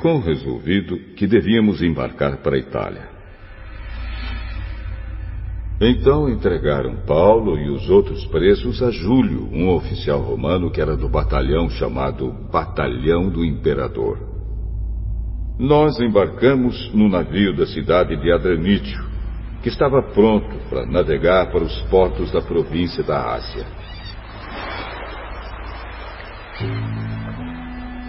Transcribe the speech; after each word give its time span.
ficou 0.00 0.18
resolvido 0.18 0.96
que 1.14 1.26
devíamos 1.26 1.82
embarcar 1.82 2.38
para 2.38 2.56
a 2.56 2.58
Itália. 2.58 3.10
Então 5.78 6.28
entregaram 6.28 7.04
Paulo 7.06 7.58
e 7.58 7.68
os 7.68 7.88
outros 7.90 8.24
presos 8.26 8.82
a 8.82 8.90
Júlio, 8.90 9.46
um 9.52 9.68
oficial 9.68 10.20
romano 10.20 10.70
que 10.70 10.80
era 10.80 10.96
do 10.96 11.06
batalhão 11.06 11.68
chamado 11.68 12.32
Batalhão 12.50 13.28
do 13.28 13.44
Imperador. 13.44 14.18
Nós 15.58 16.00
embarcamos 16.00 16.94
no 16.94 17.06
navio 17.06 17.54
da 17.54 17.66
cidade 17.66 18.16
de 18.16 18.32
Adramítio, 18.32 19.04
que 19.62 19.68
estava 19.68 20.02
pronto 20.14 20.56
para 20.70 20.86
navegar 20.86 21.52
para 21.52 21.62
os 21.62 21.82
portos 21.90 22.32
da 22.32 22.40
província 22.40 23.02
da 23.02 23.34
Ásia. 23.34 23.66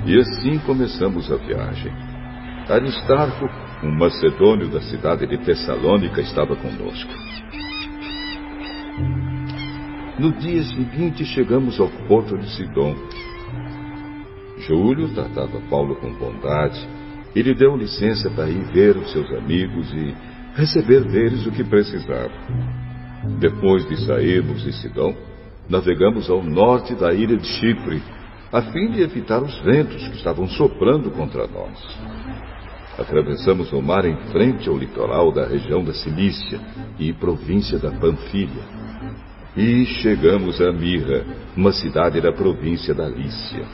E 0.04 0.18
assim 0.20 0.58
começamos 0.66 1.32
a 1.32 1.36
viagem. 1.36 1.92
Aristarco, 2.68 3.48
um 3.84 3.92
macedônio 3.92 4.68
da 4.70 4.82
cidade 4.82 5.28
de 5.28 5.38
Tessalônica, 5.38 6.22
estava 6.22 6.56
conosco. 6.56 7.12
No 10.18 10.32
dia 10.34 10.64
seguinte 10.64 11.24
chegamos 11.26 11.80
ao 11.80 11.88
porto 12.08 12.36
de 12.38 12.50
Sidom. 12.56 12.96
Júlio 14.68 15.10
tratava 15.14 15.60
Paulo 15.70 15.96
com 15.96 16.14
bondade 16.14 16.80
e 17.36 17.42
lhe 17.42 17.54
deu 17.54 17.76
licença 17.76 18.30
para 18.32 18.50
ir 18.50 18.64
ver 18.72 18.98
os 18.98 19.12
seus 19.12 19.32
amigos 19.34 19.92
e 19.94 20.16
receber 20.56 21.04
deles 21.04 21.46
o 21.46 21.52
que 21.52 21.64
precisava. 21.64 22.32
Depois 23.40 23.88
de 23.88 24.06
sairmos 24.06 24.64
de 24.64 24.74
Sidom, 24.74 25.16
navegamos 25.70 26.30
ao 26.30 26.44
norte 26.44 26.96
da 26.96 27.14
ilha 27.14 27.38
de 27.38 27.48
Chipre, 27.48 28.02
a 28.52 28.62
fim 28.64 28.92
de 28.92 29.02
evitar 29.02 29.42
os 29.42 29.58
ventos 29.62 30.08
que 30.08 30.18
estavam 30.18 30.48
soprando 30.48 31.10
contra 31.12 31.48
nós. 31.48 32.00
Atravessamos 32.98 33.72
o 33.72 33.82
mar 33.82 34.06
em 34.06 34.18
frente 34.32 34.68
ao 34.68 34.78
litoral 34.78 35.32
da 35.32 35.46
região 35.48 35.84
da 35.84 35.94
Cilícia 35.94 36.60
e 37.00 37.14
província 37.14 37.80
da 37.80 37.92
Panfilha 37.92 38.82
e 39.56 39.86
chegamos 39.86 40.62
a 40.62 40.72
Mirra, 40.72 41.26
uma 41.56 41.72
cidade 41.72 42.22
da 42.22 42.32
província 42.32 42.94
da 42.94 43.08
Lícia. 43.08 43.66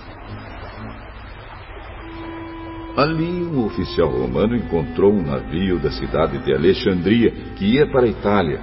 Ali, 2.96 3.44
um 3.44 3.64
oficial 3.66 4.10
romano 4.10 4.56
encontrou 4.56 5.14
um 5.14 5.22
navio 5.22 5.78
da 5.78 5.92
cidade 5.92 6.44
de 6.44 6.52
Alexandria 6.52 7.30
que 7.56 7.66
ia 7.66 7.86
para 7.92 8.06
a 8.06 8.10
Itália 8.10 8.60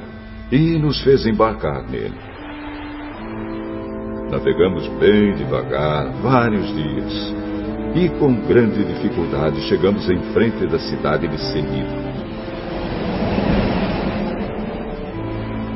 e 0.51 0.77
nos 0.77 1.01
fez 1.03 1.25
embarcar 1.25 1.89
nele. 1.89 2.34
Navegamos 4.35 4.89
bem 4.99 5.33
devagar, 5.37 6.13
vários 6.21 6.67
dias, 6.75 7.35
e 7.95 8.09
com 8.19 8.35
grande 8.49 8.85
dificuldade 8.85 9.61
chegamos 9.69 10.11
em 10.11 10.19
frente 10.33 10.67
da 10.67 10.77
cidade 10.77 11.29
de 11.29 11.39
Senido. 11.39 11.95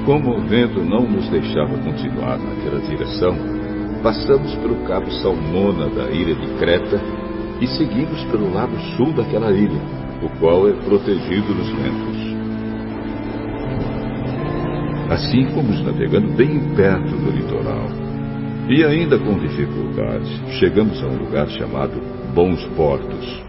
Como 0.04 0.36
o 0.36 0.40
vento 0.40 0.80
não 0.80 1.02
nos 1.02 1.28
deixava 1.28 1.78
continuar 1.78 2.36
naquela 2.36 2.80
direção, 2.80 3.36
passamos 4.02 4.52
pelo 4.56 4.74
Cabo 4.88 5.08
Salmona 5.22 5.88
da 5.90 6.10
ilha 6.10 6.34
de 6.34 6.48
Creta 6.58 7.00
e 7.60 7.66
seguimos 7.68 8.24
pelo 8.24 8.52
lado 8.52 8.76
sul 8.96 9.12
daquela 9.12 9.52
ilha, 9.52 9.80
o 10.20 10.28
qual 10.40 10.68
é 10.68 10.72
protegido 10.72 11.54
dos 11.54 11.68
ventos. 11.68 12.18
Assim 15.10 15.46
fomos 15.54 15.80
navegando 15.84 16.34
bem 16.34 16.58
perto 16.74 17.16
do 17.16 17.30
litoral. 17.30 18.07
E 18.68 18.84
ainda 18.84 19.18
com 19.18 19.38
dificuldade, 19.38 20.58
chegamos 20.58 21.02
a 21.02 21.06
um 21.06 21.16
lugar 21.16 21.48
chamado 21.48 21.98
Bons 22.34 22.62
Portos, 22.76 23.42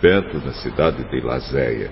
perto 0.00 0.38
da 0.38 0.52
cidade 0.54 1.04
de 1.10 1.20
Lazéia. 1.20 1.90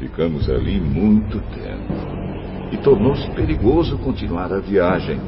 Ficamos 0.00 0.50
ali 0.50 0.80
muito 0.80 1.38
tempo 1.54 2.72
e 2.72 2.76
tornou-se 2.78 3.30
perigoso 3.36 3.96
continuar 3.98 4.52
a 4.52 4.58
viagem, 4.58 5.20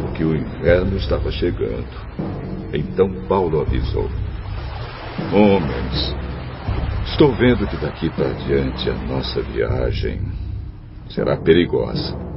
porque 0.00 0.22
o 0.22 0.36
inverno 0.36 0.96
estava 0.96 1.32
chegando. 1.32 1.84
Então 2.72 3.10
Paulo 3.26 3.60
avisou: 3.60 4.08
Homens, 5.32 6.14
estou 7.06 7.34
vendo 7.34 7.66
que 7.66 7.76
daqui 7.78 8.08
para 8.10 8.32
diante 8.34 8.88
a 8.88 8.94
nossa 8.94 9.42
viagem 9.42 10.20
será 11.08 11.36
perigosa. 11.38 12.29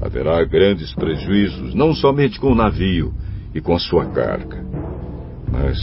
Haverá 0.00 0.42
grandes 0.44 0.94
prejuízos, 0.94 1.74
não 1.74 1.94
somente 1.94 2.40
com 2.40 2.52
o 2.52 2.54
navio 2.54 3.12
e 3.54 3.60
com 3.60 3.74
a 3.74 3.78
sua 3.78 4.06
carga, 4.06 4.64
mas 5.50 5.78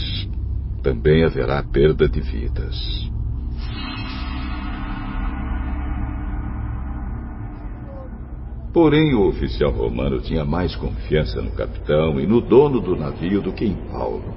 também 0.82 1.24
haverá 1.24 1.62
perda 1.62 2.08
de 2.08 2.20
vidas. 2.20 3.08
Porém, 8.72 9.14
o 9.14 9.28
oficial 9.28 9.70
romano 9.70 10.20
tinha 10.20 10.44
mais 10.44 10.76
confiança 10.76 11.40
no 11.40 11.50
capitão 11.52 12.20
e 12.20 12.26
no 12.26 12.40
dono 12.40 12.80
do 12.80 12.94
navio 12.94 13.40
do 13.40 13.52
que 13.52 13.64
em 13.64 13.74
Paulo. 13.90 14.34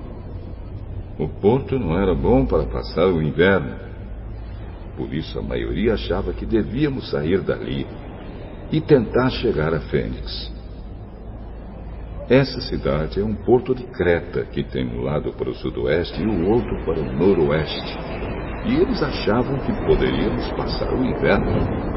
O 1.20 1.28
porto 1.28 1.78
não 1.78 1.98
era 1.98 2.16
bom 2.16 2.46
para 2.46 2.66
passar 2.66 3.08
o 3.08 3.22
inverno. 3.22 3.76
Por 4.96 5.14
isso, 5.14 5.38
a 5.38 5.42
maioria 5.42 5.94
achava 5.94 6.34
que 6.34 6.46
devíamos 6.46 7.10
sair 7.10 7.42
dali 7.42 7.86
e 8.72 8.80
tentar 8.80 9.30
chegar 9.30 9.74
a 9.74 9.82
Fênix. 9.82 10.52
Essa 12.30 12.62
cidade 12.62 13.20
é 13.20 13.24
um 13.24 13.36
porto 13.36 13.76
de 13.76 13.84
Creta, 13.84 14.46
que 14.46 14.64
tem 14.64 14.88
um 14.88 15.02
lado 15.02 15.34
para 15.34 15.50
o 15.50 15.56
sudoeste 15.56 16.22
e 16.22 16.26
o 16.26 16.50
outro 16.50 16.86
para 16.86 17.00
o 17.00 17.12
noroeste. 17.12 17.98
E 18.66 18.76
eles 18.76 19.04
achavam 19.04 19.58
que 19.60 19.74
poderíamos 19.86 20.50
passar 20.54 20.94
o 20.94 21.04
inverno 21.04 21.92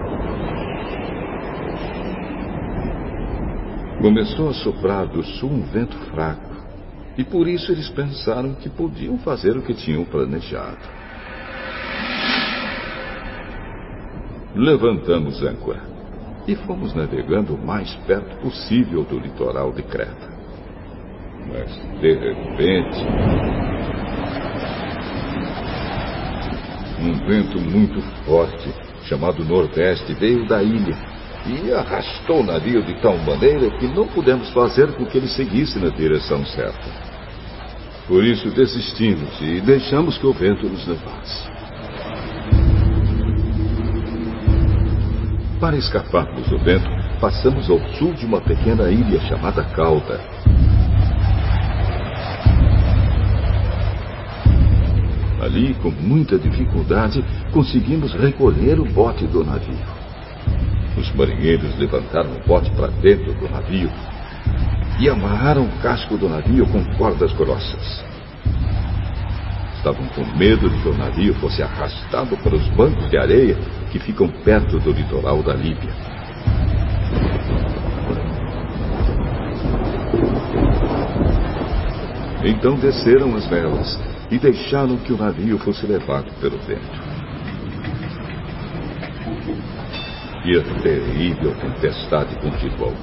Começou 4.00 4.50
a 4.50 4.54
soprar 4.54 5.06
do 5.06 5.22
sul 5.22 5.50
um 5.50 5.62
vento 5.62 5.96
fraco, 6.10 6.50
e 7.16 7.24
por 7.24 7.48
isso 7.48 7.72
eles 7.72 7.88
pensaram 7.88 8.54
que 8.54 8.68
podiam 8.68 9.16
fazer 9.18 9.56
o 9.56 9.62
que 9.62 9.72
tinham 9.72 10.04
planejado. 10.04 10.76
Levantamos 14.54 15.42
âncora 15.42 15.93
e 16.46 16.54
fomos 16.54 16.94
navegando 16.94 17.54
o 17.54 17.66
mais 17.66 17.94
perto 18.06 18.36
possível 18.36 19.02
do 19.04 19.18
litoral 19.18 19.72
de 19.72 19.82
Creta. 19.82 20.34
Mas, 21.48 22.00
de 22.00 22.14
repente, 22.14 23.06
um 27.00 27.26
vento 27.26 27.60
muito 27.60 28.00
forte, 28.24 28.72
chamado 29.04 29.44
Nordeste, 29.44 30.14
veio 30.14 30.46
da 30.46 30.62
ilha 30.62 30.96
e 31.46 31.72
arrastou 31.72 32.40
o 32.40 32.44
navio 32.44 32.82
de 32.82 32.94
tal 33.02 33.18
maneira 33.18 33.70
que 33.78 33.86
não 33.86 34.06
pudemos 34.08 34.50
fazer 34.50 34.92
com 34.92 35.04
que 35.04 35.18
ele 35.18 35.28
seguisse 35.28 35.78
na 35.78 35.90
direção 35.90 36.44
certa. 36.46 37.14
Por 38.06 38.24
isso 38.24 38.50
desistimos 38.50 39.40
e 39.40 39.60
deixamos 39.60 40.18
que 40.18 40.26
o 40.26 40.32
vento 40.32 40.66
nos 40.68 40.86
levasse. 40.86 41.48
Para 45.64 45.78
escaparmos 45.78 46.46
do 46.50 46.58
vento, 46.58 46.90
passamos 47.18 47.70
ao 47.70 47.80
sul 47.94 48.12
de 48.12 48.26
uma 48.26 48.38
pequena 48.38 48.90
ilha 48.90 49.18
chamada 49.22 49.64
Cauda. 49.64 50.20
Ali, 55.40 55.72
com 55.82 55.90
muita 55.90 56.38
dificuldade, 56.38 57.24
conseguimos 57.50 58.12
recolher 58.12 58.78
o 58.78 58.84
bote 58.84 59.26
do 59.26 59.42
navio. 59.42 59.78
Os 60.98 61.10
marinheiros 61.14 61.78
levantaram 61.78 62.36
o 62.36 62.46
bote 62.46 62.70
para 62.72 62.88
dentro 62.88 63.32
do 63.32 63.48
navio 63.48 63.90
e 65.00 65.08
amarraram 65.08 65.64
o 65.64 65.80
casco 65.80 66.18
do 66.18 66.28
navio 66.28 66.66
com 66.66 66.84
cordas 66.98 67.32
grossas. 67.32 68.04
Estavam 69.84 70.08
com 70.14 70.24
medo 70.38 70.70
de 70.70 70.80
que 70.80 70.88
o 70.88 70.96
navio 70.96 71.34
fosse 71.34 71.62
arrastado 71.62 72.38
para 72.38 72.54
os 72.54 72.66
bancos 72.68 73.10
de 73.10 73.18
areia 73.18 73.54
que 73.92 73.98
ficam 73.98 74.26
perto 74.42 74.78
do 74.78 74.90
litoral 74.92 75.42
da 75.42 75.52
Líbia. 75.52 75.92
Então 82.46 82.76
desceram 82.76 83.36
as 83.36 83.46
velas 83.46 84.00
e 84.30 84.38
deixaram 84.38 84.96
que 84.96 85.12
o 85.12 85.18
navio 85.18 85.58
fosse 85.58 85.84
levado 85.84 86.32
pelo 86.40 86.56
vento. 86.60 86.80
E 90.46 90.58
a 90.58 90.80
terrível 90.80 91.54
tempestade 91.56 92.34
continuou. 92.36 92.94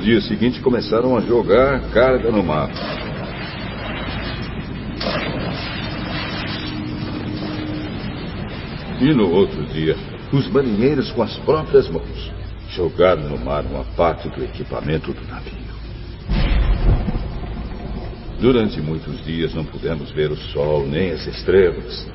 No 0.00 0.06
dia 0.06 0.20
seguinte 0.22 0.62
começaram 0.62 1.14
a 1.14 1.20
jogar 1.20 1.78
carga 1.90 2.30
no 2.32 2.42
mar. 2.42 2.70
E 8.98 9.12
no 9.12 9.30
outro 9.30 9.62
dia, 9.66 9.94
os 10.32 10.48
marinheiros 10.48 11.12
com 11.12 11.22
as 11.22 11.36
próprias 11.40 11.86
mãos 11.90 12.32
jogaram 12.70 13.28
no 13.28 13.36
mar 13.44 13.62
uma 13.66 13.84
parte 13.94 14.30
do 14.30 14.42
equipamento 14.42 15.12
do 15.12 15.22
navio. 15.26 15.52
Durante 18.40 18.80
muitos 18.80 19.22
dias 19.22 19.52
não 19.54 19.66
pudemos 19.66 20.10
ver 20.12 20.30
o 20.30 20.36
sol 20.36 20.86
nem 20.86 21.10
as 21.10 21.26
estrelas, 21.26 22.08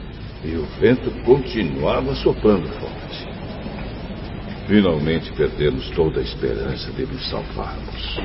e 0.44 0.56
o 0.56 0.66
vento 0.80 1.12
continuava 1.24 2.16
soprando 2.16 2.68
forte. 2.80 3.35
Finalmente 4.68 5.32
perdemos 5.34 5.90
toda 5.92 6.20
a 6.20 6.24
esperança 6.24 6.92
de 6.92 7.06
nos 7.06 7.30
salvarmos. 7.30 8.20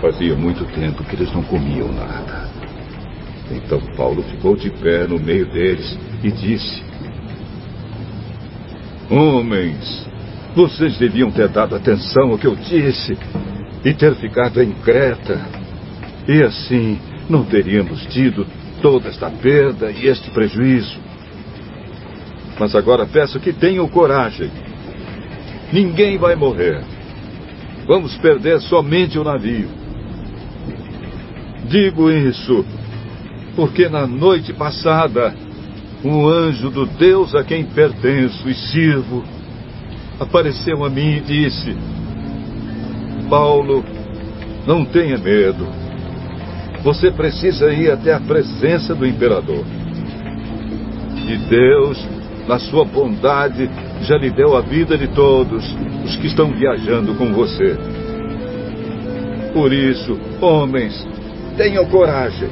Fazia 0.00 0.34
muito 0.34 0.64
tempo 0.66 1.04
que 1.04 1.14
eles 1.14 1.32
não 1.32 1.42
comiam 1.44 1.92
nada. 1.92 2.50
Então 3.50 3.80
Paulo 3.96 4.22
ficou 4.24 4.56
de 4.56 4.70
pé 4.70 5.06
no 5.06 5.20
meio 5.20 5.46
deles 5.52 5.96
e 6.22 6.32
disse: 6.32 6.82
Homens, 9.08 10.08
vocês 10.56 10.98
deviam 10.98 11.30
ter 11.30 11.48
dado 11.48 11.76
atenção 11.76 12.30
ao 12.30 12.38
que 12.38 12.46
eu 12.46 12.56
disse 12.56 13.16
e 13.84 13.94
ter 13.94 14.16
ficado 14.16 14.60
em 14.60 14.72
Creta. 14.72 15.40
E 16.26 16.42
assim 16.42 16.98
não 17.28 17.44
teríamos 17.44 18.04
tido 18.06 18.46
toda 18.82 19.08
esta 19.08 19.30
perda 19.30 19.92
e 19.92 20.08
este 20.08 20.28
prejuízo. 20.30 20.98
Mas 22.58 22.74
agora 22.74 23.06
peço 23.06 23.40
que 23.40 23.52
tenham 23.52 23.88
coragem. 23.88 24.50
Ninguém 25.72 26.18
vai 26.18 26.34
morrer. 26.34 26.80
Vamos 27.86 28.16
perder 28.18 28.60
somente 28.60 29.18
o 29.18 29.24
navio. 29.24 29.68
Digo 31.68 32.10
isso 32.10 32.64
porque 33.56 33.88
na 33.88 34.06
noite 34.06 34.52
passada 34.52 35.34
um 36.04 36.26
anjo 36.26 36.70
do 36.70 36.86
Deus 36.86 37.34
a 37.34 37.42
quem 37.42 37.64
pertenço 37.64 38.48
e 38.48 38.54
sirvo 38.54 39.24
apareceu 40.18 40.84
a 40.84 40.90
mim 40.90 41.16
e 41.16 41.20
disse: 41.20 41.76
Paulo, 43.28 43.84
não 44.66 44.84
tenha 44.84 45.18
medo. 45.18 45.66
Você 46.82 47.10
precisa 47.10 47.72
ir 47.72 47.90
até 47.90 48.12
a 48.12 48.20
presença 48.20 48.94
do 48.94 49.06
imperador. 49.06 49.64
E 51.26 51.36
Deus 51.48 52.13
na 52.46 52.58
sua 52.58 52.84
bondade, 52.84 53.68
já 54.02 54.16
lhe 54.16 54.30
deu 54.30 54.56
a 54.56 54.60
vida 54.60 54.96
de 54.98 55.08
todos 55.08 55.64
os 56.04 56.16
que 56.16 56.26
estão 56.26 56.50
viajando 56.50 57.14
com 57.14 57.32
você. 57.32 57.76
Por 59.52 59.72
isso, 59.72 60.18
homens, 60.40 61.06
tenham 61.56 61.84
coragem. 61.86 62.48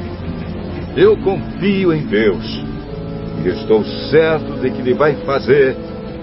Eu 0.96 1.16
confio 1.16 1.92
em 1.92 2.06
Deus 2.06 2.62
e 3.44 3.48
estou 3.48 3.84
certo 4.10 4.60
de 4.60 4.70
que 4.70 4.80
Ele 4.80 4.94
vai 4.94 5.14
fazer 5.26 5.76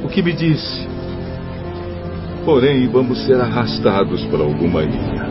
o 0.03 0.07
que 0.07 0.21
me 0.21 0.33
disse. 0.33 0.87
Porém, 2.45 2.87
vamos 2.87 3.25
ser 3.25 3.39
arrastados 3.39 4.23
para 4.25 4.43
alguma 4.43 4.83
ilha. 4.83 5.29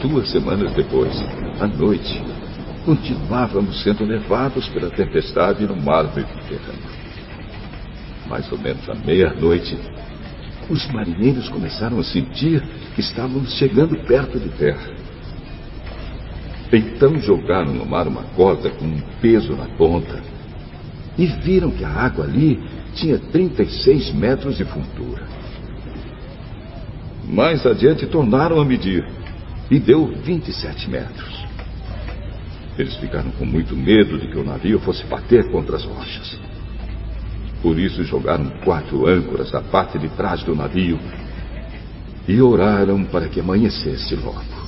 Duas 0.00 0.30
semanas 0.30 0.72
depois, 0.74 1.12
à 1.60 1.66
noite, 1.66 2.22
continuávamos 2.84 3.82
sendo 3.82 4.04
levados 4.04 4.68
pela 4.68 4.90
tempestade 4.90 5.66
no 5.66 5.74
mar 5.74 6.04
Mediterrâneo. 6.14 6.88
Mais 8.28 8.50
ou 8.52 8.58
menos 8.58 8.88
à 8.88 8.94
meia-noite, 8.94 9.76
os 10.70 10.86
marinheiros 10.92 11.48
começaram 11.48 11.98
a 11.98 12.04
sentir 12.04 12.62
que 12.94 13.00
estávamos 13.00 13.54
chegando 13.54 13.96
perto 14.06 14.38
de 14.38 14.48
terra. 14.50 14.88
Então 16.72 17.18
jogaram 17.18 17.72
no 17.72 17.84
mar 17.84 18.06
uma 18.06 18.22
corda 18.36 18.70
com 18.70 18.84
um 18.84 19.00
peso 19.20 19.56
na 19.56 19.66
ponta 19.76 20.22
e 21.16 21.26
viram 21.26 21.72
que 21.72 21.84
a 21.84 21.90
água 21.90 22.24
ali 22.24 22.62
tinha 22.94 23.18
36 23.18 24.12
metros 24.12 24.58
de 24.58 24.64
fundura. 24.64 25.26
Mais 27.28 27.66
adiante 27.66 28.06
tornaram 28.06 28.60
a 28.60 28.64
medir 28.64 29.04
e 29.70 29.78
deu 29.78 30.06
27 30.06 30.88
metros. 30.90 31.46
Eles 32.78 32.96
ficaram 32.96 33.30
com 33.32 33.44
muito 33.44 33.76
medo 33.76 34.18
de 34.18 34.28
que 34.28 34.38
o 34.38 34.44
navio 34.44 34.78
fosse 34.80 35.04
bater 35.06 35.50
contra 35.50 35.76
as 35.76 35.84
rochas. 35.84 36.38
Por 37.60 37.78
isso 37.78 38.04
jogaram 38.04 38.48
quatro 38.64 39.06
âncoras 39.06 39.50
da 39.50 39.60
parte 39.60 39.98
de 39.98 40.08
trás 40.10 40.42
do 40.44 40.54
navio 40.54 40.98
e 42.28 42.40
oraram 42.40 43.04
para 43.04 43.28
que 43.28 43.40
amanhecesse 43.40 44.14
logo. 44.14 44.58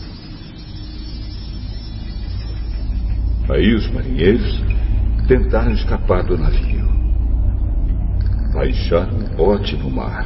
Aí 3.49 3.75
os 3.75 3.89
marinheiros 3.93 4.61
tentaram 5.29 5.73
escapar 5.73 6.25
do 6.25 6.37
navio. 6.37 6.89
Baixaram 8.53 9.19
um 9.19 9.37
bote 9.37 9.77
no 9.77 9.91
mar, 9.91 10.25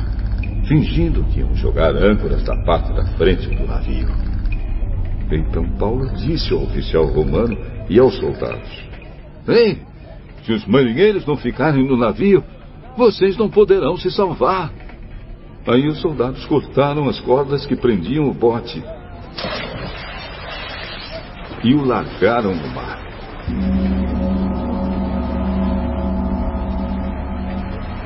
fingindo 0.67 1.25
que 1.25 1.41
iam 1.41 1.55
jogar 1.55 1.95
âncoras 1.95 2.43
da 2.45 2.57
parte 2.65 2.93
da 2.95 3.05
frente 3.17 3.47
do 3.49 3.67
navio. 3.67 4.34
Então 5.31 5.69
Paulo 5.79 6.09
disse 6.17 6.53
ao 6.53 6.63
oficial 6.63 7.07
romano 7.07 7.57
e 7.89 7.99
aos 7.99 8.15
soldados: 8.17 8.71
Bem, 9.47 9.79
se 10.45 10.53
os 10.53 10.67
marinheiros 10.67 11.27
não 11.27 11.37
ficarem 11.37 11.87
no 11.87 11.97
navio, 11.97 12.45
vocês 12.97 13.37
não 13.37 13.49
poderão 13.49 13.97
se 13.97 14.11
salvar. 14.11 14.73
Aí 15.67 15.89
os 15.89 16.01
soldados 16.01 16.45
cortaram 16.47 17.09
as 17.09 17.19
cordas 17.21 17.65
que 17.65 17.75
prendiam 17.75 18.29
o 18.29 18.35
bote 18.35 18.83
e 21.65 21.75
o 21.75 21.83
largaram 21.83 22.55
no 22.55 22.69
mar. 22.69 23.03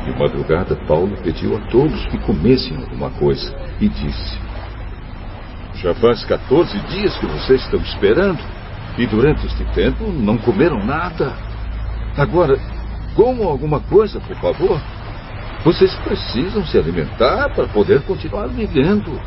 De 0.04 0.18
madrugada, 0.18 0.76
Paulo 0.86 1.16
pediu 1.22 1.56
a 1.56 1.60
todos 1.68 2.06
que 2.06 2.18
comessem 2.18 2.76
alguma 2.76 3.10
coisa 3.10 3.54
e 3.80 3.88
disse: 3.88 4.47
já 5.82 5.94
faz 5.94 6.24
14 6.24 6.78
dias 6.88 7.16
que 7.18 7.26
vocês 7.26 7.62
estão 7.62 7.80
esperando 7.80 8.40
e 8.96 9.06
durante 9.06 9.46
este 9.46 9.64
tempo 9.66 10.10
não 10.10 10.36
comeram 10.36 10.84
nada. 10.84 11.32
Agora, 12.16 12.58
comam 13.14 13.48
alguma 13.48 13.80
coisa, 13.80 14.20
por 14.20 14.36
favor. 14.36 14.80
Vocês 15.64 15.94
precisam 15.96 16.64
se 16.66 16.78
alimentar 16.78 17.50
para 17.50 17.68
poder 17.68 18.02
continuar 18.02 18.48
vivendo. 18.48 19.20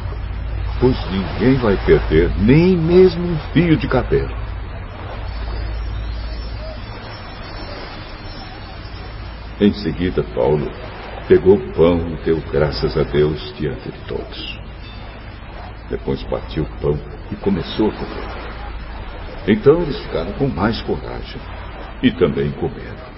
Pois 0.80 0.98
ninguém 1.12 1.56
vai 1.56 1.78
perder 1.86 2.32
nem 2.40 2.76
mesmo 2.76 3.24
um 3.24 3.38
fio 3.54 3.78
de 3.78 3.88
cabelo. 3.88 4.36
Em 9.60 9.72
seguida, 9.74 10.24
Paulo 10.34 10.70
pegou 11.28 11.56
o 11.56 11.74
pão 11.74 12.10
e 12.10 12.26
deu 12.26 12.42
graças 12.52 12.98
a 12.98 13.04
Deus 13.04 13.54
diante 13.58 13.92
de 13.92 14.00
todos. 14.08 14.61
Depois 15.92 16.24
partiu 16.24 16.64
o 16.64 16.80
pão 16.80 16.98
e 17.30 17.36
começou 17.36 17.90
a 17.90 17.92
comer. 17.92 18.30
Então 19.46 19.82
eles 19.82 20.00
ficaram 20.00 20.32
com 20.34 20.48
mais 20.48 20.82
coragem 20.84 21.42
e 22.02 22.10
também 22.12 22.50
comeram. 22.52 23.12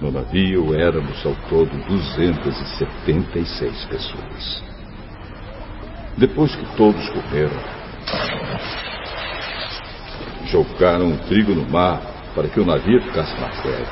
No 0.00 0.12
navio 0.12 0.72
éramos 0.78 1.26
ao 1.26 1.34
todo 1.48 1.70
276 1.88 3.84
pessoas. 3.86 4.62
Depois 6.16 6.54
que 6.54 6.76
todos 6.76 7.08
comeram, 7.10 7.58
jogaram 10.46 11.14
o 11.14 11.18
trigo 11.26 11.52
no 11.52 11.68
mar 11.68 12.00
para 12.32 12.46
que 12.46 12.60
o 12.60 12.64
navio 12.64 13.02
ficasse 13.02 13.34
mais 13.40 13.64
leve. 13.64 13.90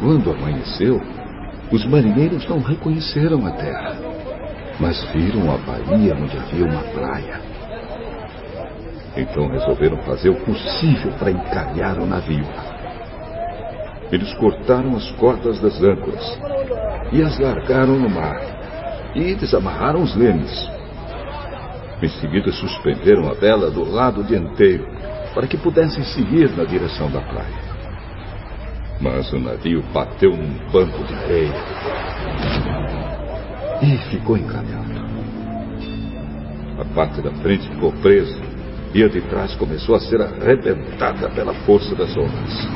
Quando 0.00 0.32
amanheceu, 0.32 1.19
os 1.72 1.84
marinheiros 1.86 2.48
não 2.48 2.60
reconheceram 2.60 3.46
a 3.46 3.52
terra, 3.52 3.96
mas 4.80 5.02
viram 5.12 5.52
a 5.52 5.58
baía 5.58 6.14
onde 6.14 6.36
havia 6.36 6.64
uma 6.64 6.82
praia. 6.82 7.40
Então 9.16 9.48
resolveram 9.48 9.98
fazer 9.98 10.30
o 10.30 10.40
possível 10.44 11.12
para 11.12 11.30
encalhar 11.30 11.98
o 11.98 12.06
navio. 12.06 12.46
Eles 14.10 14.32
cortaram 14.34 14.96
as 14.96 15.08
cordas 15.12 15.60
das 15.60 15.80
âncoras 15.80 16.40
e 17.12 17.22
as 17.22 17.38
largaram 17.38 17.98
no 17.98 18.08
mar 18.08 18.40
e 19.14 19.34
desamarraram 19.34 20.02
os 20.02 20.14
lemes. 20.16 20.50
Em 22.02 22.08
seguida, 22.08 22.50
suspenderam 22.50 23.28
a 23.28 23.34
vela 23.34 23.70
do 23.70 23.84
lado 23.84 24.24
dianteiro 24.24 24.86
para 25.34 25.46
que 25.46 25.56
pudessem 25.56 26.02
seguir 26.02 26.50
na 26.56 26.64
direção 26.64 27.10
da 27.10 27.20
praia. 27.20 27.69
Mas 29.00 29.32
o 29.32 29.38
navio 29.38 29.82
bateu 29.94 30.36
num 30.36 30.70
banco 30.70 31.02
de 31.04 31.14
areia 31.14 31.54
e 33.82 33.96
ficou 34.10 34.36
encalhado. 34.36 34.90
A 36.78 36.84
parte 36.94 37.22
da 37.22 37.30
frente 37.32 37.66
ficou 37.68 37.92
presa 37.92 38.38
e 38.94 39.02
a 39.02 39.08
de 39.08 39.22
trás 39.22 39.54
começou 39.54 39.94
a 39.94 40.00
ser 40.00 40.20
arrebentada 40.20 41.30
pela 41.30 41.54
força 41.64 41.94
das 41.94 42.14
ondas. 42.14 42.68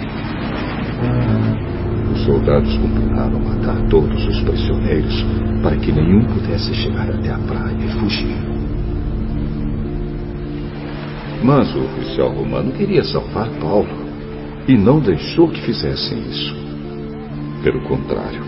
Os 2.13 2.25
soldados 2.25 2.75
combinaram 2.79 3.41
matar 3.41 3.87
todos 3.89 4.27
os 4.27 4.41
prisioneiros 4.41 5.25
para 5.63 5.77
que 5.77 5.93
nenhum 5.93 6.25
pudesse 6.25 6.73
chegar 6.75 7.11
até 7.11 7.31
a 7.31 7.39
praia 7.39 7.77
e 7.79 7.89
fugir. 7.99 8.37
Mas 11.43 11.75
o 11.75 11.85
oficial 11.85 12.31
romano 12.31 12.73
queria 12.73 13.05
salvar 13.05 13.51
Paulo 13.61 14.04
e 14.67 14.77
não 14.77 15.01
deixou 15.01 15.49
que 15.49 15.61
fizessem 15.61 16.19
isso. 16.29 16.55
Pelo 17.63 17.81
contrário, 17.83 18.43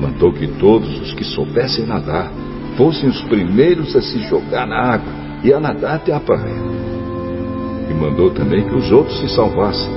mandou 0.00 0.32
que 0.32 0.46
todos 0.46 1.00
os 1.00 1.12
que 1.12 1.24
soubessem 1.24 1.86
nadar 1.86 2.30
fossem 2.76 3.08
os 3.08 3.20
primeiros 3.22 3.94
a 3.94 4.00
se 4.00 4.20
jogar 4.28 4.66
na 4.66 4.94
água 4.94 5.12
e 5.42 5.52
a 5.52 5.60
nadar 5.60 5.96
até 5.96 6.12
a 6.12 6.20
praia. 6.20 6.70
E 7.88 7.94
mandou 7.94 8.30
também 8.30 8.66
que 8.68 8.74
os 8.74 8.90
outros 8.90 9.18
se 9.20 9.28
salvassem, 9.28 9.90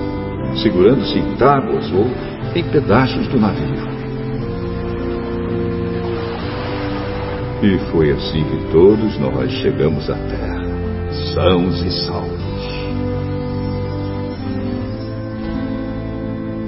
segurando-se 0.62 1.18
em 1.18 1.36
tábuas 1.36 1.92
ou 1.92 2.08
em 2.56 2.64
pedaços 2.64 3.28
do 3.28 3.40
navio. 3.40 3.94
E 7.64 7.78
foi 7.92 8.12
assim 8.12 8.44
que 8.44 8.72
todos 8.72 9.18
nós 9.20 9.50
chegamos 9.54 10.10
à 10.10 10.16
terra, 10.16 10.64
sãos 11.34 11.82
e 11.82 11.92
salvos. 12.06 12.33